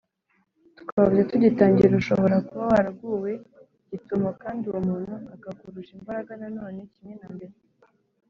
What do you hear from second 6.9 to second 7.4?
kimwe na